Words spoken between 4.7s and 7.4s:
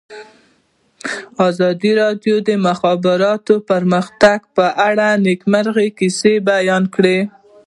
اړه د نېکمرغۍ کیسې بیان کړې.